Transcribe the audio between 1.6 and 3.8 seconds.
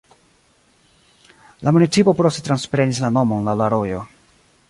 La municipo poste transprenis la nomon laŭ la